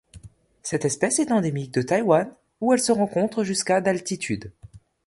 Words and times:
Cette 0.63 0.83
espèce 0.85 1.19
est 1.19 1.31
endémique 1.31 1.75
de 1.75 1.83
Taïwan 1.83 2.33
où 2.59 2.73
elle 2.73 2.79
se 2.81 2.91
rencontre 2.91 3.43
jusqu'à 3.43 3.81
d'altitude. 3.81 4.51